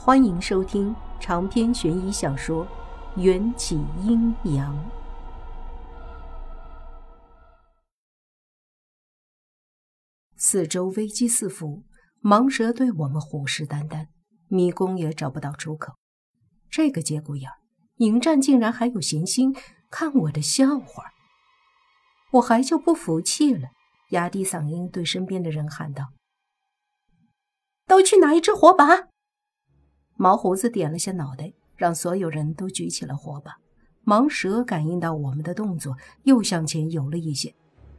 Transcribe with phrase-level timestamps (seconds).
[0.00, 2.64] 欢迎收听长篇悬疑小说
[3.20, 3.74] 《缘起
[4.04, 4.72] 阴阳》。
[10.36, 11.82] 四周危机四伏，
[12.22, 14.06] 蟒蛇对我们虎视眈眈，
[14.46, 15.94] 迷宫也找不到出口。
[16.70, 17.56] 这个节骨眼儿，
[17.96, 19.54] 迎战竟然还有闲心
[19.90, 21.06] 看我的笑话。
[22.34, 23.70] 我还就不服气了，
[24.10, 26.12] 压低嗓音对身边的人喊道
[27.84, 29.08] ：“都去拿一支火把！”
[30.20, 33.56] 毛胡子点了下脑袋，让所有人都举起了火把。
[34.04, 37.54] 蟒蛇感应到我们的动作，又向前游了一些，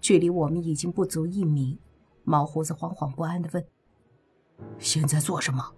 [0.00, 1.78] 距离我们已经不足一米。
[2.24, 3.64] 毛胡子惶惶不安地问
[4.80, 5.72] ：“现在做什么？”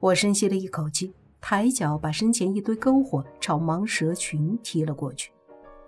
[0.00, 5.30] 我深吸了一口气，抬脚把身前一堆篝火朝蟒蛇群踢了过去。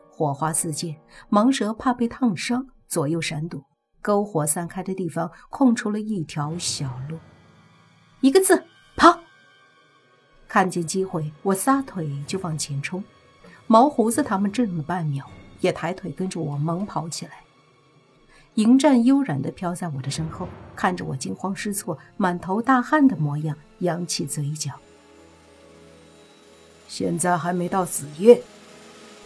[0.09, 0.97] 火花四溅，
[1.31, 3.61] 蟒蛇怕被烫伤，左右闪躲。
[4.05, 7.19] 篝火散开的地方空出了一条小路。
[8.21, 8.63] 一个字：
[10.53, 13.03] 看见机会，我撒腿就往前冲。
[13.67, 15.25] 毛胡子他们怔了半秒，
[15.61, 17.43] 也抬腿跟着我猛跑起来。
[18.57, 24.79] 迎战悠然地飘在我的身后，看着我惊慌失措、满头大汗的模样，扬起嘴角。
[26.87, 28.43] 现在还没到子夜，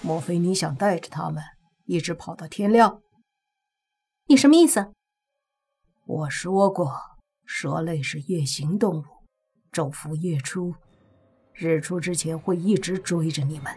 [0.02, 1.42] 莫非你想带着他们
[1.86, 3.02] 一直跑到天亮？
[4.28, 4.92] 你什么意思？
[6.06, 6.94] 我说过，
[7.44, 9.04] 蛇类是夜行动物，
[9.72, 10.76] 昼伏夜出。
[11.56, 13.72] 日出之前会一直追着你们。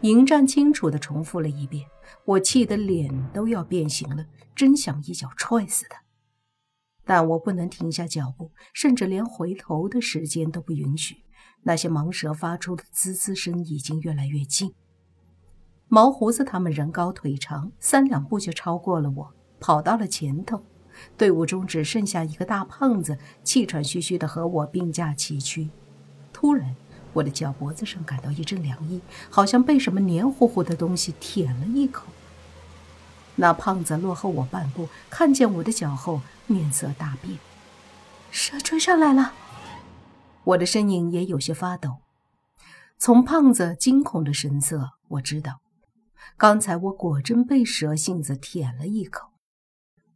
[0.00, 1.86] 迎战清楚地重复了一遍，
[2.24, 6.02] 我气得脸都要变形了，真想一脚踹死他。
[7.04, 11.16] 但我不能停下脚步，甚至连回头的时间都不允许。
[11.62, 14.72] 那些蟒蛇发出的滋滋声已经越来越近。
[15.88, 20.62] 毛胡子他们人高腿长，三两步就超过了我，跑到了前头。
[21.16, 25.70] 队伍中只剩下一个大胖子，气喘吁吁地和我并驾齐驱。
[26.40, 26.76] 突然，
[27.14, 32.06] 我的脚脖子上感到一阵凉意，好像被什么黏糊糊的东西舔了一口。
[33.34, 37.40] 那胖子落后我半步，看见我的脚后，面色大变。
[38.30, 39.32] 蛇追上来了！
[40.44, 41.96] 我的身影也有些发抖。
[42.98, 45.58] 从胖子惊恐的神色，我知道，
[46.36, 49.30] 刚才我果真被蛇性子舔了一口。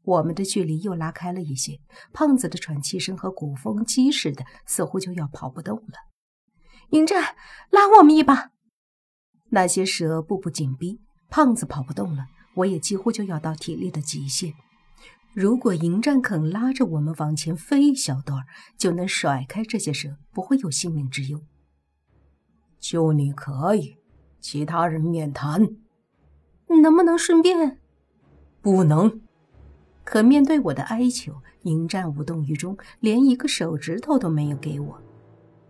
[0.05, 1.81] 我们的距离又拉开了一些，
[2.13, 6.12] 胖子的喘气声和鼓风机似的，似乎就要跑不动了。
[6.93, 7.37] 迎战，
[7.71, 8.51] 拉我们一把！
[9.49, 12.27] 那些蛇步步紧逼，胖子跑不动了，
[12.57, 14.53] 我也几乎就要到体力的极限。
[15.33, 18.45] 如果迎战肯拉着我们往前飞一小段，
[18.77, 21.41] 就能甩开这些蛇，不会有性命之忧。
[22.79, 23.97] 就你可以，
[24.39, 25.77] 其他人免谈。
[26.83, 27.79] 能不能顺便？
[28.61, 29.23] 不能。
[30.05, 35.03] 可面对我的哀求，迎战无动于衷，连一个手指头都没有给我。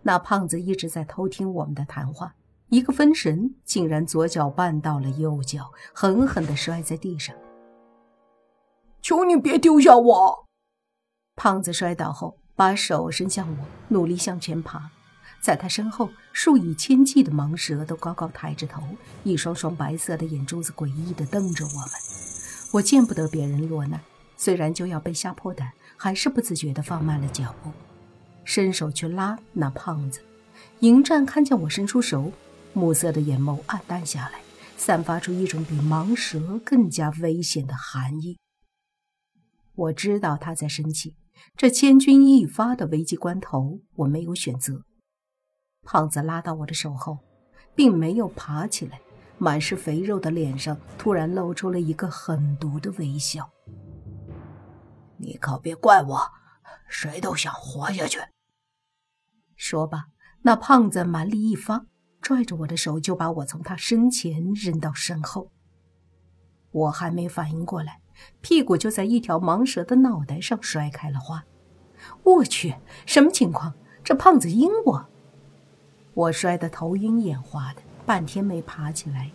[0.03, 2.35] 那胖子一直在偷听我们的谈话，
[2.69, 7.35] 一个分神，竟然左脚绊到了右脚，狠狠地摔在地上。
[9.01, 10.45] 求你别丢下我！
[11.35, 14.91] 胖子摔倒后，把手伸向我，努力向前爬。
[15.41, 18.81] 在他身后，数以千计的蟒蛇都高高抬着头，
[19.23, 21.89] 一双双白色的眼珠子诡异地瞪着我们。
[22.71, 23.99] 我见不得别人落难，
[24.37, 27.71] 虽然就要被吓破胆，还是不自觉地放慢了脚步。
[28.43, 30.21] 伸手去拉那胖子，
[30.79, 32.31] 迎战看见我伸出手，
[32.73, 34.39] 暮色的眼眸暗淡下来，
[34.77, 38.37] 散发出一种比蟒蛇更加危险的寒意。
[39.75, 41.15] 我知道他在生气，
[41.55, 44.83] 这千钧一发的危机关头，我没有选择。
[45.83, 47.19] 胖子拉到我的手后，
[47.73, 49.01] 并没有爬起来，
[49.37, 53.49] 满是肥肉的脸上突然露出了一个狠毒的微笑。
[55.17, 56.31] 你可别怪我，
[56.87, 58.19] 谁都想活下去。
[59.55, 60.05] 说罢，
[60.41, 61.85] 那胖子蛮力一发，
[62.21, 65.51] 拽着我的手就把我从他身前扔到身后。
[66.71, 68.01] 我还没反应过来，
[68.41, 71.43] 屁股就在一条蟒蛇的脑袋上摔开了花。
[72.23, 72.75] 我去，
[73.05, 73.73] 什么情况？
[74.03, 75.09] 这胖子阴我！
[76.13, 79.31] 我摔得头晕眼花的，半天没爬起来。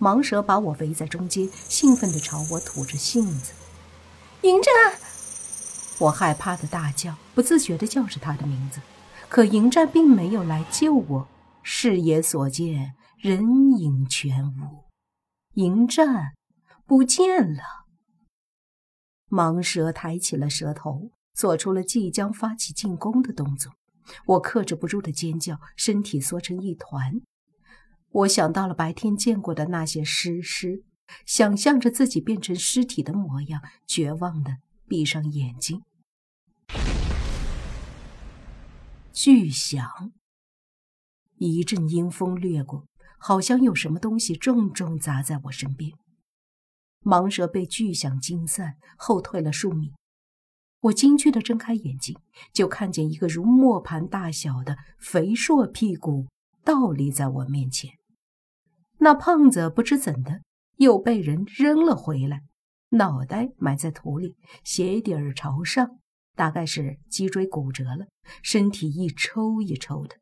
[0.00, 3.54] 蟒蛇把我围在中间，兴奋地朝我吐着信子。
[4.42, 4.72] 迎战！
[6.02, 8.80] 我害怕的大叫，不自觉地叫着他的名字。
[9.28, 11.28] 可迎战并没有来救我，
[11.62, 14.84] 视野所见，人影全无，
[15.54, 16.32] 迎战
[16.84, 17.62] 不见了。
[19.30, 23.72] 蟒蛇抬起了蛇头，做出了即将发起进攻的动作。
[24.26, 27.20] 我克制不住的尖叫，身体缩成一团。
[28.10, 30.82] 我想到了白天见过的那些尸尸，
[31.24, 34.58] 想象着自己变成尸体的模样，绝望的
[34.88, 35.80] 闭上眼睛。
[39.12, 40.12] 巨响。
[41.36, 42.86] 一阵阴风掠过，
[43.18, 45.92] 好像有什么东西重重砸在我身边。
[47.02, 49.92] 蟒蛇被巨响惊散，后退了数米。
[50.82, 52.16] 我惊惧地睁开眼睛，
[52.52, 56.26] 就看见一个如磨盘大小的肥硕屁股
[56.64, 57.90] 倒立在我面前。
[58.98, 60.42] 那胖子不知怎的，
[60.76, 62.42] 又被人扔了回来，
[62.90, 65.98] 脑袋埋在土里，鞋底儿朝上，
[66.34, 68.08] 大概是脊椎骨折了，
[68.42, 70.18] 身体一抽一抽的。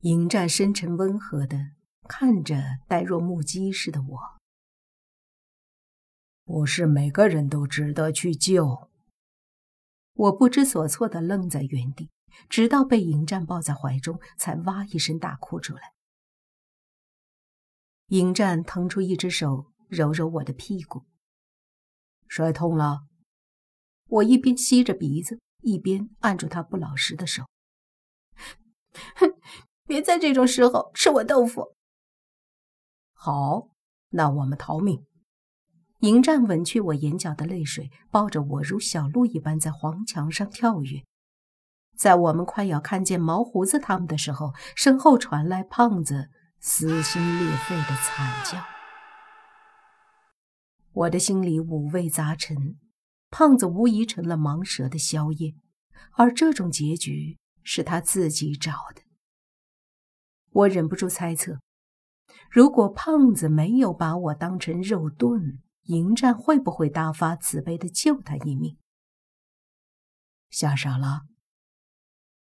[0.00, 1.72] 迎战深沉温和的
[2.08, 4.20] 看着呆若木鸡似的我。
[6.44, 8.88] 不是每个人都值得去救。
[10.12, 12.10] 我不知所措的愣在原地，
[12.48, 15.92] 直到被迎战抱在怀中，才哇一声大哭出来。
[18.08, 21.04] 迎战腾出一只手揉揉我的屁股，
[22.28, 23.06] 摔痛了。
[24.08, 27.44] 我一边吸着鼻子，一边按住他不老实的手。
[29.14, 29.30] 哼，
[29.84, 31.74] 别在这种时候吃我豆腐。
[33.12, 33.68] 好，
[34.10, 35.04] 那我们逃命。
[36.00, 41.02] 迎战吻去我眼角的泪水，抱着我如小鹿一般在黄墙上跳跃。
[41.96, 46.28] 在我们快要看见毛胡子他们的时候，身后传来胖子
[46.60, 48.62] 撕心裂肺的惨叫。
[50.92, 52.78] 我的心里五味杂陈，
[53.30, 55.54] 胖子无疑成了蟒蛇的宵夜，
[56.12, 59.02] 而这种结局是他自己找的。
[60.50, 61.60] 我忍不住猜测，
[62.50, 68.78] 如果胖子没有把我当成肉盾，迎战会不会大发慈悲的救他一命？
[70.48, 71.22] 吓傻了。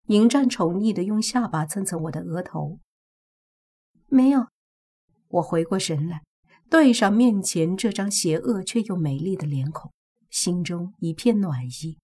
[0.05, 2.79] 迎战宠溺的用下巴蹭蹭我的额头。
[4.05, 4.47] 没有，
[5.27, 6.23] 我回过神来，
[6.69, 9.91] 对上面前这张邪恶却又美丽的脸孔，
[10.37, 11.97] 心中一片暖意。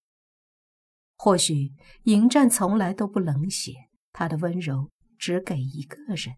[1.15, 1.73] 或许
[2.05, 3.73] 迎战从来都不冷血，
[4.11, 4.89] 他的温柔
[5.19, 6.35] 只给一个人。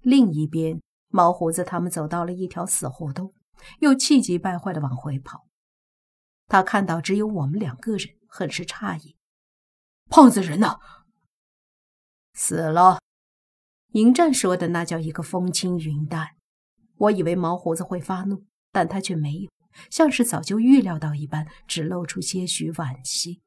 [0.00, 0.82] 另一边。
[1.14, 3.34] 毛胡子他们走到了一条死胡同，
[3.80, 5.46] 又气急败坏的往回跑。
[6.46, 9.18] 他看到只有我们两个人，很是诧异
[10.08, 10.78] ：“胖子人呢
[12.32, 12.98] ？”“死了。”
[13.92, 16.30] 迎战说的那叫一个风轻云淡。
[16.96, 19.50] 我以为毛胡子会发怒，但他却没有，
[19.88, 23.40] 像是早就预料到一般，只露出些许惋惜。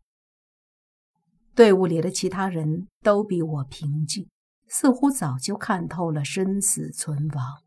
[1.54, 4.30] 队伍里的其他人都比我平静。
[4.68, 7.62] 似乎早就看透了生死存亡，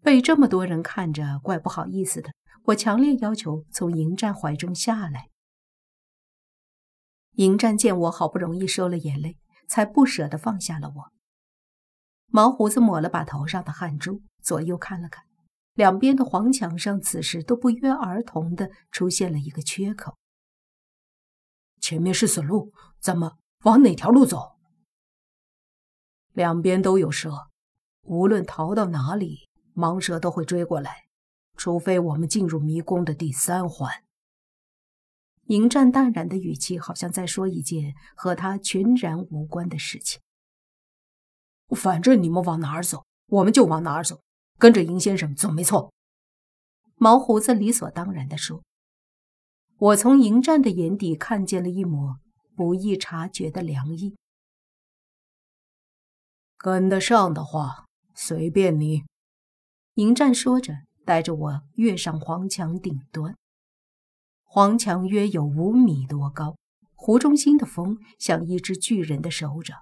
[0.00, 2.32] 被这么多人看着，怪不好意思的。
[2.64, 5.28] 我强烈要求从迎战怀中下来。
[7.32, 9.36] 迎战见我好不容易收了眼泪，
[9.68, 11.12] 才不舍得放下了我。
[12.28, 15.26] 毛胡子抹了把头上的汗珠，左右看了看，
[15.74, 20.16] 两边的黄墙上此时都不约而同的出现了一个缺口。
[21.80, 23.32] 前面是死路，咱们
[23.64, 24.58] 往哪条路走？
[26.32, 27.48] 两边都有蛇，
[28.02, 31.06] 无论逃到哪里，蟒蛇都会追过来，
[31.56, 34.04] 除非我们进入迷宫的第三环。
[35.46, 40.20] 迎战淡然的语气，好像在说一件和他全然无关的事情。
[41.74, 44.20] 反正你们往哪儿走，我们就往哪儿走，
[44.60, 45.90] 跟着迎先生总没错。
[46.96, 48.62] 毛胡子理所当然地说。
[49.78, 52.18] 我从迎战的眼底看见了一抹
[52.54, 54.14] 不易察觉的凉意。
[56.58, 59.04] 跟得上的话，随便你。
[59.94, 60.74] 迎战说着，
[61.06, 63.34] 带着我跃上黄墙顶端。
[64.44, 66.58] 黄墙约有五米多高，
[66.94, 69.78] 湖中心的风像一只巨人的手掌，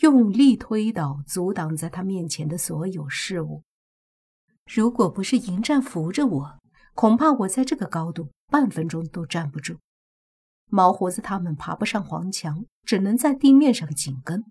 [0.00, 3.62] 用力推倒阻挡在他面前的所有事物。
[4.72, 6.58] 如果不是迎战扶着我，
[6.94, 9.78] 恐怕我在这个高度半分钟都站不住。
[10.68, 14.44] 毛胡子他们爬不上黄墙，只能在地面上紧跟。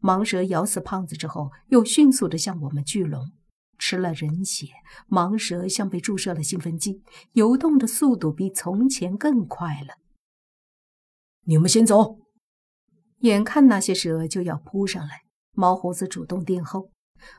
[0.00, 3.30] 蟒蛇咬死胖子之后，又迅速地向我们聚拢，
[3.78, 4.66] 吃了人血。
[5.08, 9.94] 蟒蛇像被注射了兴奋剂，游动的速度比从前更快了。
[11.44, 12.18] 你们先走。
[13.20, 15.20] 眼看那些蛇就要扑上来，
[15.52, 16.90] 毛胡子主动殿后，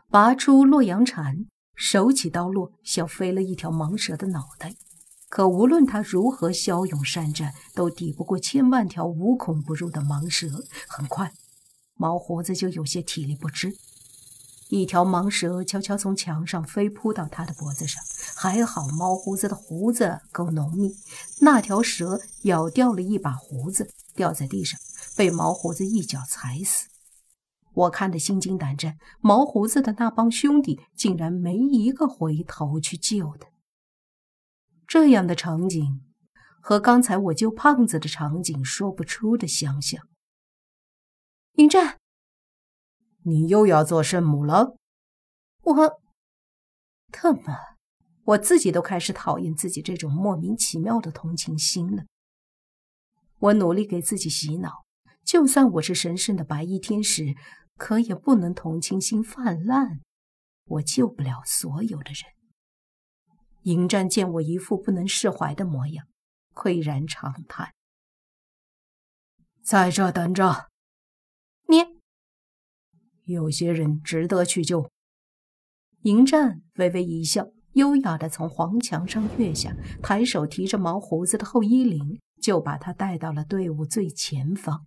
[0.09, 1.45] 拔出洛阳铲，
[1.77, 4.74] 手起刀落，削飞了一条蟒蛇的脑袋。
[5.29, 10.48] 可无论他如何骁勇善战，都抵不过千万条无孔不入的蟒蛇。
[10.88, 11.31] 很快。
[11.96, 13.75] 毛胡子就有些体力不支，
[14.69, 18.01] 一条蟒蛇悄悄从墙上飞扑到他的脖子上，
[18.36, 20.96] 还好毛胡子的胡子够浓密，
[21.41, 24.79] 那条蛇咬掉了一把胡子，掉在地上，
[25.15, 26.88] 被毛胡子一脚踩死。
[27.77, 33.48] 我看得心惊胆战，毛胡子的那帮兄弟竟然没一个回头去救的。
[34.88, 36.01] 这样的场景，
[36.60, 40.07] 和刚才我救胖子的场景说不出的相像。
[41.53, 42.00] 迎战，
[43.22, 44.75] 你又要做圣母了？
[45.62, 46.01] 我，
[47.12, 47.57] 特么，
[48.24, 52.05] 我自己都开始讨厌自己这种莫名其妙的同情心了。
[53.38, 54.84] 我努力给自己洗脑，
[55.24, 57.36] 就算我是神圣的白衣天使，
[57.77, 60.01] 可也不能同情心泛滥。
[60.65, 62.34] 我救不了所有的人。
[63.63, 66.07] 迎战见我一副不能释怀的模样，
[66.53, 67.74] 喟然长叹
[69.63, 70.69] ：“在这等着。”
[71.67, 71.77] 你
[73.24, 74.89] 有些人值得去救。
[76.03, 84.86] 迎战微微一笑，优雅的从黄墙上跃下，抬手提着毛胡子的后衣领，就把他带到了队伍最前方。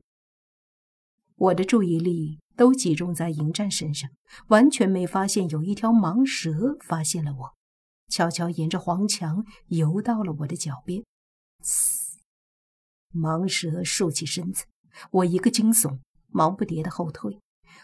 [1.37, 4.11] 我的注意力都集中在迎战身上，
[4.49, 7.55] 完全没发现有一条盲蛇发现了我，
[8.11, 11.03] 悄悄沿着黄墙游到了我的脚边。
[11.63, 12.19] 嘶！
[13.15, 14.67] 盲蛇竖起身子，
[15.11, 17.41] 我一个惊悚，忙不迭的后退。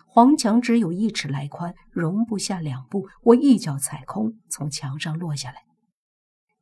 [0.07, 5.66] 黄墙只有一尺来宽，容不下两步，我一脚踩空，从墙上落下来。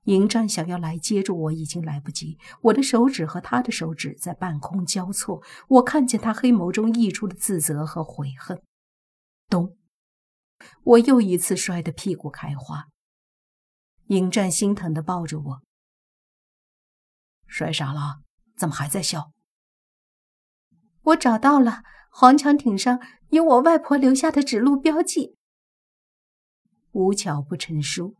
[0.05, 2.39] 迎战想要来接住我，已经来不及。
[2.63, 8.63] 我的手指和他的手指在半空交错，我看见他黑眸中溢出的自责和悔恨。
[9.49, 9.77] 咚！
[10.83, 12.87] 我又一次摔得屁股开花。
[14.09, 15.63] 迎战心疼地抱着我
[17.47, 18.21] ：“摔傻了？
[18.57, 19.33] 怎么还在笑？”
[21.03, 25.37] 我找到了，黄墙顶上有我外婆留下的指路标记。
[26.93, 28.15] 无巧不成书。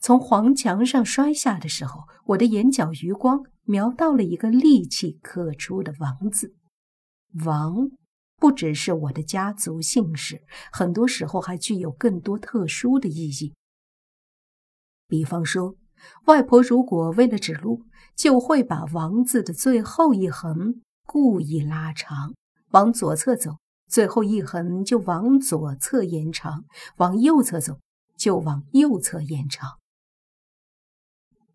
[0.00, 6.54] 从黄墙上摔下的时候，我的眼角余光瞄到了一个利器刻出的“王”字。
[7.44, 7.90] 王
[8.38, 13.54] 不只是我的家族姓氏，很多时候还具有更多特殊的意义。
[15.08, 15.74] 比方说，
[16.26, 17.82] 外婆如果为了指路，
[18.14, 22.34] 就会把“王”字的最后一横故意拉长，
[22.70, 23.56] 往左侧走，
[23.88, 26.60] 最后一横就往左侧延长；
[26.98, 27.80] 往右侧走，
[28.16, 29.78] 就往右侧延长。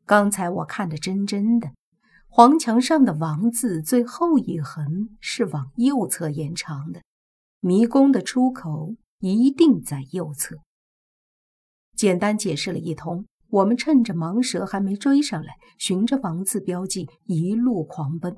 [0.05, 1.71] 刚才我看得真真的，
[2.27, 7.01] 黄墙上的“王”字最后一横是往右侧延长的，
[7.61, 10.57] 迷宫的出口一定在右侧。
[11.95, 18.35] 简单解释了一通，我们趁着盲蛇还没追上来，循着“王”字标记一路狂奔。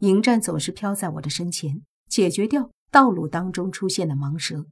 [0.00, 4.66] 迎战总是飘在我的身前，解决掉道路当中出现的盲蛇。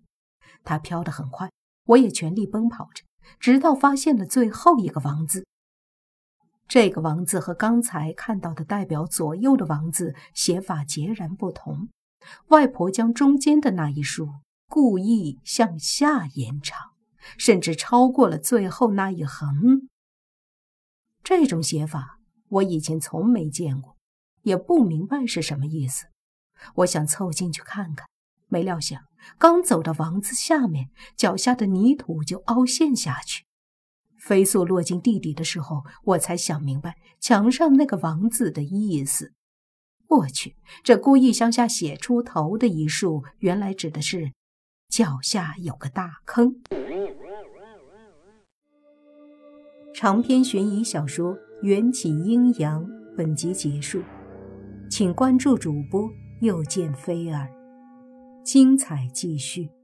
[0.62, 1.50] 他飘得很快，
[1.86, 3.02] 我也全力奔跑着，
[3.40, 5.46] 直到发现了最后一个“王”字。
[6.68, 11.88] 这个“王”字和刚才看到的代表左右的“王”字写法截然不同。
[12.48, 14.28] 外婆将中间的那一竖
[14.66, 16.90] 故意向下延长，
[17.38, 19.88] 甚至超过了最后那一横。
[21.22, 22.18] 这种写法
[22.48, 23.96] 我以前从没见过，
[24.42, 26.06] 也不明白是什么意思。
[26.76, 28.08] 我想凑近去看看，
[28.48, 29.00] 没料想
[29.38, 33.45] 刚走到“王”字下面，脚下的泥土就凹陷下去。
[34.26, 39.32] 飞速落进地底的时候，我才想明白墙上那个“王”字的意思。
[40.08, 44.32] 我去，这故意向下写出头的一竖，原来指的是
[44.88, 46.56] 脚下有个大坑。
[49.94, 52.84] 长篇悬疑小说《缘起阴阳》
[53.16, 54.02] 本集结束，
[54.90, 57.48] 请关注主播，又见菲儿，
[58.44, 59.75] 精彩继续。